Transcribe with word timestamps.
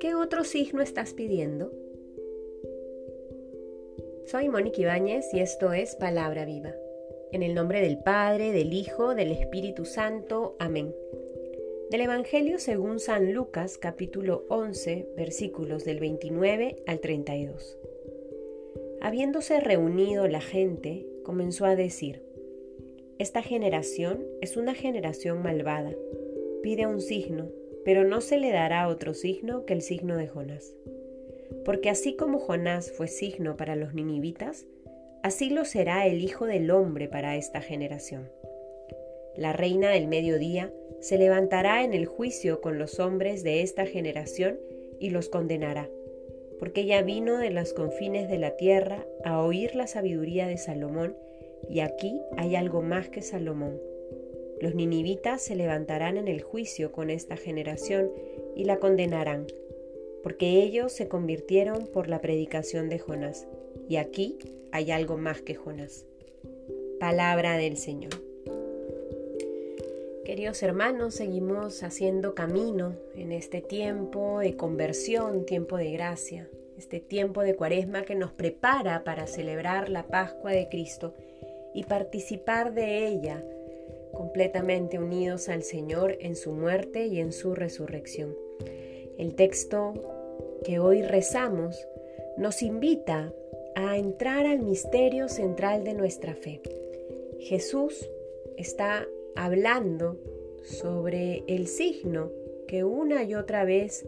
¿Qué 0.00 0.14
otro 0.14 0.44
signo 0.44 0.80
estás 0.80 1.12
pidiendo? 1.12 1.70
Soy 4.24 4.48
Mónica 4.48 4.80
Ibáñez 4.80 5.34
y 5.34 5.40
esto 5.40 5.74
es 5.74 5.96
Palabra 5.96 6.46
Viva. 6.46 6.74
En 7.32 7.42
el 7.42 7.54
nombre 7.54 7.82
del 7.82 7.98
Padre, 7.98 8.52
del 8.52 8.72
Hijo, 8.72 9.14
del 9.14 9.32
Espíritu 9.32 9.84
Santo. 9.84 10.56
Amén. 10.58 10.94
Del 11.90 12.00
Evangelio 12.00 12.58
según 12.58 13.00
San 13.00 13.34
Lucas 13.34 13.76
capítulo 13.76 14.46
11 14.48 15.08
versículos 15.14 15.84
del 15.84 16.00
29 16.00 16.82
al 16.86 17.00
32. 17.00 17.76
Habiéndose 19.02 19.60
reunido 19.60 20.26
la 20.28 20.40
gente, 20.40 21.06
comenzó 21.22 21.66
a 21.66 21.76
decir, 21.76 22.22
Esta 23.18 23.42
generación 23.42 24.24
es 24.40 24.56
una 24.56 24.74
generación 24.74 25.42
malvada. 25.42 25.92
Pide 26.62 26.86
un 26.86 27.00
signo, 27.00 27.48
pero 27.84 28.04
no 28.04 28.20
se 28.20 28.38
le 28.38 28.50
dará 28.50 28.88
otro 28.88 29.14
signo 29.14 29.64
que 29.66 29.72
el 29.72 29.82
signo 29.82 30.16
de 30.16 30.28
Jonás. 30.28 30.74
Porque 31.64 31.90
así 31.90 32.16
como 32.16 32.38
Jonás 32.38 32.90
fue 32.90 33.08
signo 33.08 33.56
para 33.56 33.76
los 33.76 33.94
ninivitas, 33.94 34.66
así 35.22 35.50
lo 35.50 35.64
será 35.64 36.06
el 36.06 36.22
Hijo 36.22 36.46
del 36.46 36.70
Hombre 36.70 37.08
para 37.08 37.36
esta 37.36 37.60
generación. 37.60 38.28
La 39.36 39.52
reina 39.52 39.90
del 39.90 40.08
mediodía 40.08 40.72
se 41.00 41.18
levantará 41.18 41.84
en 41.84 41.94
el 41.94 42.06
juicio 42.06 42.60
con 42.60 42.78
los 42.78 42.98
hombres 42.98 43.42
de 43.42 43.62
esta 43.62 43.86
generación 43.86 44.58
y 44.98 45.10
los 45.10 45.28
condenará 45.28 45.88
porque 46.58 46.82
ella 46.82 47.02
vino 47.02 47.38
de 47.38 47.50
los 47.50 47.72
confines 47.72 48.28
de 48.28 48.38
la 48.38 48.56
tierra 48.56 49.04
a 49.24 49.40
oír 49.40 49.74
la 49.74 49.86
sabiduría 49.86 50.46
de 50.46 50.56
Salomón, 50.56 51.16
y 51.68 51.80
aquí 51.80 52.20
hay 52.36 52.56
algo 52.56 52.82
más 52.82 53.08
que 53.08 53.22
Salomón. 53.22 53.80
Los 54.60 54.74
ninivitas 54.74 55.42
se 55.42 55.56
levantarán 55.56 56.16
en 56.16 56.28
el 56.28 56.42
juicio 56.42 56.92
con 56.92 57.10
esta 57.10 57.36
generación 57.36 58.10
y 58.54 58.64
la 58.64 58.78
condenarán, 58.78 59.46
porque 60.22 60.62
ellos 60.62 60.92
se 60.92 61.08
convirtieron 61.08 61.86
por 61.86 62.08
la 62.08 62.20
predicación 62.20 62.88
de 62.88 62.98
Jonás, 62.98 63.46
y 63.88 63.96
aquí 63.96 64.38
hay 64.72 64.90
algo 64.90 65.16
más 65.16 65.42
que 65.42 65.54
Jonás. 65.54 66.06
Palabra 67.00 67.56
del 67.56 67.76
Señor. 67.76 68.12
Queridos 70.24 70.62
hermanos, 70.62 71.14
seguimos 71.14 71.82
haciendo 71.82 72.34
camino 72.34 72.94
en 73.14 73.30
este 73.30 73.60
tiempo 73.60 74.38
de 74.38 74.56
conversión, 74.56 75.44
tiempo 75.44 75.76
de 75.76 75.92
gracia, 75.92 76.48
este 76.78 76.98
tiempo 76.98 77.42
de 77.42 77.54
cuaresma 77.54 78.02
que 78.02 78.14
nos 78.14 78.32
prepara 78.32 79.04
para 79.04 79.26
celebrar 79.26 79.90
la 79.90 80.06
Pascua 80.06 80.52
de 80.52 80.68
Cristo 80.70 81.12
y 81.74 81.84
participar 81.84 82.72
de 82.72 83.06
ella 83.06 83.44
completamente 84.12 84.98
unidos 84.98 85.48
al 85.48 85.62
Señor 85.62 86.16
en 86.20 86.36
su 86.36 86.52
muerte 86.52 87.06
y 87.06 87.18
en 87.18 87.32
su 87.32 87.54
resurrección. 87.54 88.36
El 89.18 89.34
texto 89.34 89.92
que 90.64 90.78
hoy 90.78 91.02
rezamos 91.02 91.86
nos 92.36 92.62
invita 92.62 93.32
a 93.74 93.96
entrar 93.98 94.46
al 94.46 94.60
misterio 94.60 95.28
central 95.28 95.84
de 95.84 95.94
nuestra 95.94 96.34
fe. 96.34 96.60
Jesús 97.40 98.08
está 98.56 99.06
hablando 99.36 100.16
sobre 100.62 101.44
el 101.46 101.66
signo 101.66 102.30
que 102.66 102.84
una 102.84 103.24
y 103.24 103.34
otra 103.34 103.64
vez 103.64 104.06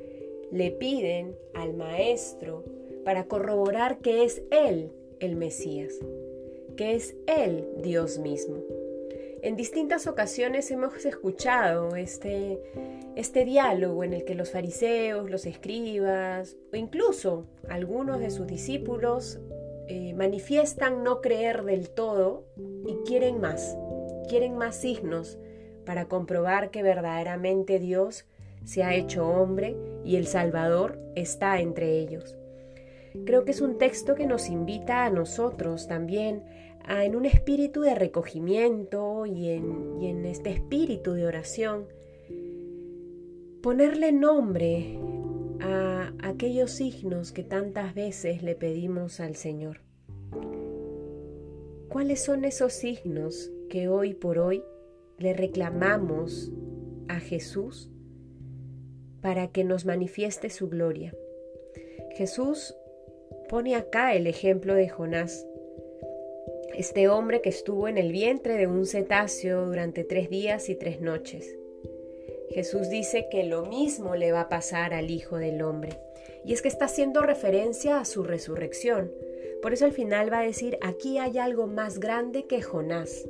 le 0.51 0.71
piden 0.71 1.37
al 1.53 1.75
maestro 1.75 2.65
para 3.05 3.25
corroborar 3.25 3.99
que 3.99 4.25
es 4.25 4.43
Él 4.51 4.93
el 5.21 5.37
Mesías, 5.37 5.95
que 6.77 6.95
es 6.95 7.17
Él 7.27 7.69
Dios 7.83 8.19
mismo. 8.19 8.57
En 9.43 9.57
distintas 9.57 10.07
ocasiones 10.07 10.71
hemos 10.71 11.05
escuchado 11.05 11.95
este, 11.95 12.61
este 13.15 13.45
diálogo 13.45 14.03
en 14.03 14.13
el 14.13 14.25
que 14.25 14.35
los 14.35 14.51
fariseos, 14.51 15.31
los 15.31 15.47
escribas 15.47 16.57
o 16.73 16.77
incluso 16.77 17.47
algunos 17.69 18.19
de 18.19 18.31
sus 18.31 18.47
discípulos 18.47 19.39
eh, 19.89 20.15
manifiestan 20.15 21.05
no 21.05 21.21
creer 21.21 21.65
del 21.65 21.91
todo 21.91 22.45
y 22.87 22.95
quieren 23.07 23.41
más, 23.41 23.77
quieren 24.29 24.57
más 24.57 24.77
signos 24.77 25.39
para 25.85 26.07
comprobar 26.07 26.71
que 26.71 26.83
verdaderamente 26.83 27.79
Dios 27.79 28.27
se 28.65 28.83
ha 28.83 28.95
hecho 28.95 29.29
hombre 29.29 29.77
y 30.05 30.17
el 30.17 30.27
Salvador 30.27 30.99
está 31.15 31.61
entre 31.61 32.01
ellos. 32.01 32.37
Creo 33.25 33.45
que 33.45 33.53
es 33.53 33.61
un 33.61 33.79
texto 33.79 34.15
que 34.15 34.27
nos 34.27 34.49
invita 34.49 35.05
a 35.05 35.11
nosotros 35.11 35.89
también 35.89 36.43
a, 36.85 37.05
en 37.05 37.17
un 37.17 37.25
espíritu 37.25 37.81
de 37.81 37.95
recogimiento 37.95 39.27
y 39.27 39.51
en, 39.51 40.01
y 40.01 40.09
en 40.09 40.25
este 40.27 40.51
espíritu 40.51 41.13
de 41.13 41.27
oración, 41.27 41.87
ponerle 43.63 44.13
nombre 44.13 44.99
a 45.61 46.13
aquellos 46.23 46.71
signos 46.71 47.33
que 47.33 47.43
tantas 47.43 47.95
veces 47.95 48.43
le 48.43 48.55
pedimos 48.55 49.21
al 49.21 49.37
Señor. 49.37 49.81
¿Cuáles 51.89 52.23
son 52.23 52.45
esos 52.45 52.73
signos 52.73 53.51
que 53.71 53.89
hoy 53.89 54.15
por 54.15 54.39
hoy 54.39 54.63
le 55.19 55.33
reclamamos 55.33 56.53
a 57.09 57.21
Jesús 57.21 57.91
para 59.21 59.49
que 59.49 59.65
nos 59.65 59.85
manifieste 59.85 60.51
su 60.51 60.69
gloria. 60.69 61.15
Jesús 62.15 62.77
pone 63.49 63.75
acá 63.75 64.15
el 64.15 64.27
ejemplo 64.27 64.75
de 64.75 64.89
Jonás, 64.89 65.47
este 66.75 67.09
hombre 67.09 67.41
que 67.41 67.49
estuvo 67.49 67.89
en 67.89 67.99
el 67.99 68.13
vientre 68.13 68.55
de 68.55 68.67
un 68.67 68.87
cetáceo 68.87 69.67
durante 69.67 70.05
tres 70.05 70.29
días 70.31 70.69
y 70.69 70.75
tres 70.75 71.01
noches. 71.01 71.57
Jesús 72.51 72.89
dice 72.89 73.29
que 73.31 73.45
lo 73.45 73.67
mismo 73.67 74.15
le 74.17 74.33
va 74.33 74.43
a 74.43 74.49
pasar 74.49 74.95
al 74.95 75.11
Hijo 75.11 75.37
del 75.37 75.63
Hombre. 75.63 75.99
Y 76.45 76.53
es 76.53 76.63
que 76.63 76.69
está 76.69 76.85
haciendo 76.85 77.23
referencia 77.23 77.99
a 77.99 78.05
su 78.05 78.23
resurrección. 78.23 79.11
Por 79.63 79.73
eso 79.73 79.85
al 79.85 79.93
final 79.93 80.33
va 80.33 80.41
a 80.41 80.47
decir, 80.47 80.79
aquí 80.81 81.19
hay 81.19 81.39
algo 81.39 81.67
más 81.67 81.99
grande 81.99 82.47
que 82.47 82.63
Jonás 82.63 83.27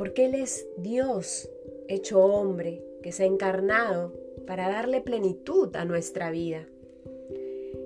porque 0.00 0.24
Él 0.24 0.34
es 0.34 0.66
Dios 0.78 1.50
hecho 1.86 2.24
hombre, 2.24 2.82
que 3.02 3.12
se 3.12 3.24
ha 3.24 3.26
encarnado 3.26 4.14
para 4.46 4.66
darle 4.66 5.02
plenitud 5.02 5.76
a 5.76 5.84
nuestra 5.84 6.30
vida. 6.30 6.66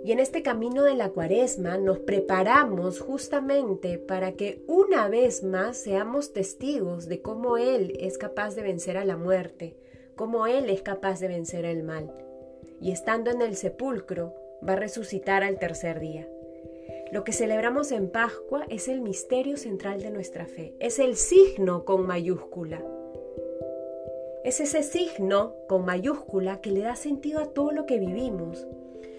Y 0.04 0.12
en 0.12 0.18
este 0.18 0.42
camino 0.42 0.82
de 0.82 0.92
la 0.92 1.08
cuaresma 1.08 1.78
nos 1.78 1.98
preparamos 1.98 3.00
justamente 3.00 3.96
para 3.96 4.32
que 4.32 4.62
una 4.66 5.08
vez 5.08 5.42
más 5.42 5.78
seamos 5.78 6.34
testigos 6.34 7.08
de 7.08 7.22
cómo 7.22 7.56
Él 7.56 7.96
es 7.98 8.18
capaz 8.18 8.54
de 8.54 8.60
vencer 8.60 8.98
a 8.98 9.06
la 9.06 9.16
muerte, 9.16 9.78
cómo 10.14 10.46
Él 10.46 10.68
es 10.68 10.82
capaz 10.82 11.20
de 11.20 11.28
vencer 11.28 11.64
el 11.64 11.84
mal. 11.84 12.12
Y 12.82 12.92
estando 12.92 13.30
en 13.30 13.40
el 13.40 13.56
sepulcro, 13.56 14.34
va 14.66 14.74
a 14.74 14.76
resucitar 14.76 15.42
al 15.42 15.58
tercer 15.58 16.00
día. 16.00 16.28
Lo 17.10 17.24
que 17.24 17.32
celebramos 17.32 17.90
en 17.90 18.10
Pascua 18.10 18.66
es 18.68 18.88
el 18.88 19.00
misterio 19.00 19.56
central 19.56 20.02
de 20.02 20.10
nuestra 20.10 20.44
fe, 20.44 20.74
es 20.80 20.98
el 20.98 21.16
signo 21.16 21.86
con 21.86 22.06
mayúscula. 22.06 22.84
Es 24.44 24.60
ese 24.60 24.82
signo 24.82 25.54
con 25.66 25.86
mayúscula 25.86 26.60
que 26.60 26.72
le 26.72 26.80
da 26.80 26.94
sentido 26.94 27.40
a 27.40 27.46
todo 27.46 27.72
lo 27.72 27.86
que 27.86 27.98
vivimos. 27.98 28.66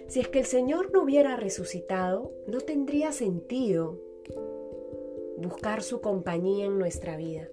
Si 0.08 0.20
es 0.20 0.28
que 0.28 0.40
el 0.40 0.46
Señor 0.46 0.92
no 0.94 1.04
hubiera 1.04 1.36
resucitado, 1.36 2.32
no 2.48 2.60
tendría 2.60 3.12
sentido 3.12 4.00
buscar 5.38 5.82
su 5.82 6.02
compañía 6.02 6.66
en 6.66 6.78
nuestra 6.78 7.18
vida. 7.18 7.50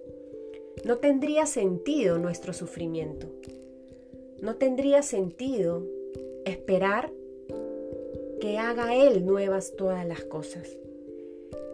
No 0.85 0.97
tendría 0.97 1.45
sentido 1.45 2.17
nuestro 2.17 2.53
sufrimiento. 2.53 3.27
No 4.39 4.55
tendría 4.55 5.01
sentido 5.01 5.85
esperar 6.45 7.11
que 8.39 8.57
haga 8.57 8.95
Él 8.95 9.25
nuevas 9.25 9.75
todas 9.75 10.05
las 10.05 10.23
cosas. 10.23 10.77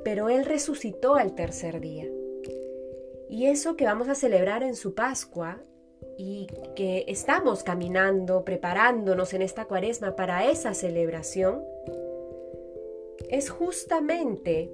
Pero 0.03 0.29
Él 0.29 0.46
resucitó 0.46 1.16
al 1.16 1.35
tercer 1.35 1.81
día. 1.81 2.07
Y 3.29 3.47
eso 3.47 3.75
que 3.75 3.85
vamos 3.85 4.07
a 4.07 4.16
celebrar 4.16 4.64
en 4.64 4.75
su 4.75 4.93
Pascua 4.93 5.64
y 6.17 6.47
que 6.75 7.05
estamos 7.07 7.63
caminando, 7.63 8.43
preparándonos 8.43 9.34
en 9.34 9.41
esta 9.41 9.66
cuaresma 9.66 10.16
para 10.16 10.49
esa 10.49 10.73
celebración, 10.73 11.63
es 13.29 13.49
justamente, 13.49 14.72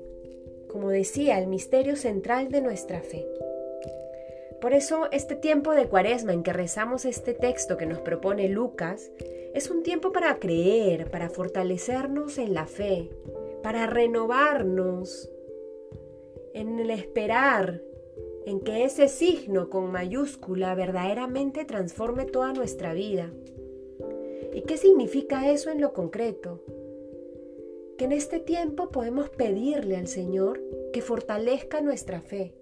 como 0.68 0.90
decía, 0.90 1.40
el 1.40 1.48
misterio 1.48 1.96
central 1.96 2.50
de 2.50 2.62
nuestra 2.62 3.02
fe. 3.02 3.28
Por 4.62 4.74
eso 4.74 5.10
este 5.12 5.36
tiempo 5.36 5.74
de 5.74 5.88
cuaresma 5.88 6.34
en 6.34 6.42
que 6.42 6.54
rezamos 6.54 7.06
este 7.06 7.34
texto 7.34 7.78
que 7.78 7.86
nos 7.86 8.00
propone 8.00 8.50
Lucas 8.50 9.12
es 9.54 9.70
un 9.70 9.84
tiempo 9.84 10.12
para 10.12 10.40
creer, 10.40 11.12
para 11.12 11.30
fortalecernos 11.30 12.38
en 12.38 12.54
la 12.54 12.66
fe, 12.66 13.10
para 13.62 13.86
renovarnos 13.86 15.30
en 16.54 16.80
el 16.80 16.90
esperar, 16.90 17.82
en 18.46 18.60
que 18.60 18.84
ese 18.84 19.08
signo 19.08 19.70
con 19.70 19.92
mayúscula 19.92 20.76
verdaderamente 20.76 21.66
transforme 21.66 22.26
toda 22.26 22.54
nuestra 22.54 22.94
vida. 22.94 23.32
¿Y 24.54 24.62
qué 24.62 24.78
significa 24.78 25.52
eso 25.52 25.72
en 25.72 25.82
lo 25.82 25.94
concreto? 25.94 26.64
Que 27.98 28.06
en 28.06 28.12
este 28.12 28.40
tiempo 28.40 28.90
podemos 28.90 29.30
pedirle 29.30 29.98
al 29.98 30.08
Señor 30.08 30.62
que 30.94 31.02
fortalezca 31.02 31.82
nuestra 31.82 32.22
fe, 32.22 32.54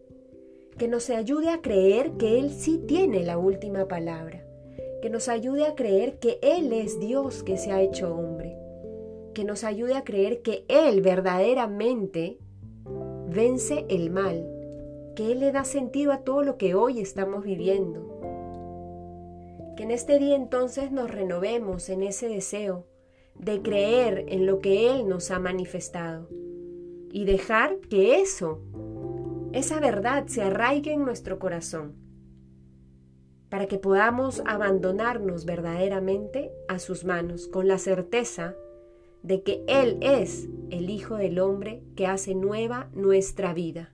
que 0.78 0.88
nos 0.88 1.10
ayude 1.10 1.50
a 1.50 1.62
creer 1.62 2.12
que 2.14 2.40
Él 2.40 2.52
sí 2.52 2.80
tiene 2.88 3.24
la 3.24 3.38
última 3.38 3.88
palabra, 3.88 4.46
que 5.02 5.10
nos 5.10 5.28
ayude 5.28 5.66
a 5.66 5.76
creer 5.76 6.18
que 6.20 6.40
Él 6.42 6.72
es 6.72 7.00
Dios 7.00 7.44
que 7.44 7.58
se 7.58 7.72
ha 7.72 7.82
hecho 7.82 8.16
hombre, 8.16 8.56
que 9.34 9.44
nos 9.44 9.64
ayude 9.64 9.96
a 9.96 10.04
creer 10.04 10.42
que 10.42 10.64
Él 10.68 11.02
verdaderamente 11.02 12.38
vence 13.28 13.86
el 13.90 14.10
mal, 14.10 14.53
que 15.16 15.32
Él 15.32 15.40
le 15.40 15.52
da 15.52 15.64
sentido 15.64 16.12
a 16.12 16.20
todo 16.20 16.44
lo 16.44 16.58
que 16.58 16.76
hoy 16.76 17.00
estamos 17.00 17.44
viviendo. 17.44 18.20
Que 19.76 19.84
en 19.84 19.92
este 19.92 20.20
día 20.20 20.36
entonces 20.36 20.92
nos 20.92 21.10
renovemos 21.10 21.90
en 21.90 22.04
ese 22.04 22.28
deseo 22.28 22.86
de 23.36 23.62
creer 23.62 24.26
en 24.28 24.46
lo 24.46 24.60
que 24.60 24.92
Él 24.92 25.08
nos 25.08 25.32
ha 25.32 25.40
manifestado 25.40 26.28
y 27.12 27.26
dejar 27.26 27.80
que 27.90 28.22
eso, 28.22 28.62
esa 29.52 29.80
verdad, 29.80 30.28
se 30.28 30.42
arraigue 30.42 30.94
en 30.94 31.06
nuestro 31.06 31.40
corazón 31.40 31.96
para 33.50 33.68
que 33.68 33.78
podamos 33.78 34.42
abandonarnos 34.48 35.46
verdaderamente 35.46 36.52
a 36.68 36.80
sus 36.80 37.06
manos 37.06 37.48
con 37.48 37.68
la 37.68 37.78
certeza 37.78 38.56
de 39.22 39.44
que 39.44 39.64
Él 39.68 40.00
es 40.02 40.50
el 40.72 40.90
Hijo 40.90 41.18
del 41.18 41.38
Hombre 41.38 41.84
que 41.96 42.08
hace 42.08 42.34
nueva 42.34 42.90
nuestra 42.94 43.54
vida. 43.54 43.94